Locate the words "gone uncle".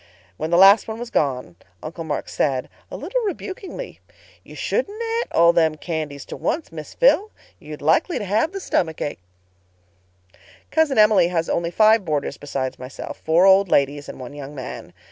1.11-2.03